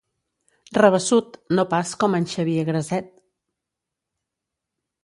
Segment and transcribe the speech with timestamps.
[0.77, 3.13] Rabassut, no pas com en Xavier Graset.